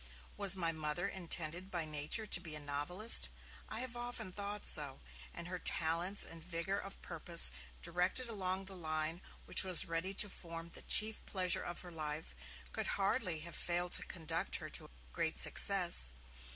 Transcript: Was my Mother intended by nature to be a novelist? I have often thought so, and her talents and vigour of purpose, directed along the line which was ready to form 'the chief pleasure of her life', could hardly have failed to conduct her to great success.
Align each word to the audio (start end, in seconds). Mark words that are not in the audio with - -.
Was 0.35 0.55
my 0.55 0.71
Mother 0.71 1.07
intended 1.07 1.69
by 1.69 1.85
nature 1.85 2.25
to 2.25 2.39
be 2.39 2.55
a 2.55 2.59
novelist? 2.59 3.29
I 3.69 3.81
have 3.81 3.95
often 3.95 4.31
thought 4.31 4.65
so, 4.65 4.99
and 5.31 5.47
her 5.47 5.59
talents 5.59 6.23
and 6.23 6.43
vigour 6.43 6.79
of 6.79 6.99
purpose, 7.03 7.51
directed 7.83 8.27
along 8.27 8.65
the 8.65 8.75
line 8.75 9.21
which 9.45 9.63
was 9.63 9.85
ready 9.85 10.15
to 10.15 10.27
form 10.27 10.71
'the 10.73 10.81
chief 10.89 11.23
pleasure 11.27 11.61
of 11.61 11.81
her 11.81 11.91
life', 11.91 12.33
could 12.73 12.87
hardly 12.97 13.41
have 13.41 13.55
failed 13.55 13.91
to 13.91 14.03
conduct 14.07 14.55
her 14.55 14.69
to 14.69 14.89
great 15.13 15.37
success. 15.37 16.13